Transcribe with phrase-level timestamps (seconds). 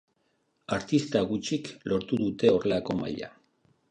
[0.77, 3.33] Artista gutxik lortu dute horrelako maila.